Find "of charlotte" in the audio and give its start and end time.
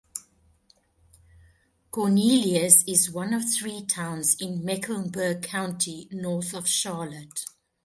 6.55-7.45